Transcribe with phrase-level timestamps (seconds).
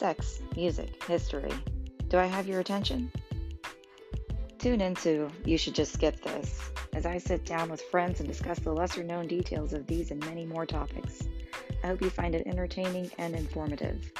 [0.00, 1.52] sex, music, history.
[2.08, 3.12] Do I have your attention?
[4.58, 6.58] Tune into You Should Just Skip This
[6.94, 10.24] as I sit down with friends and discuss the lesser known details of these and
[10.24, 11.28] many more topics.
[11.84, 14.10] I hope you find it entertaining and informative.